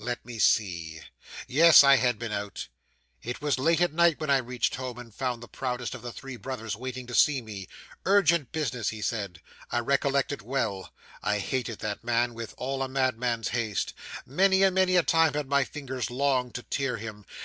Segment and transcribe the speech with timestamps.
[0.00, 1.00] 'Let me see:
[1.46, 2.66] yes, I had been out.
[3.22, 6.10] It was late at night when I reached home, and found the proudest of the
[6.10, 7.68] three proud brothers waiting to see me
[8.04, 10.92] urgent business he said: I recollect it well.
[11.22, 13.92] I hated that man with all a madman's hate.
[14.26, 17.24] Many and many a time had my fingers longed to tear him.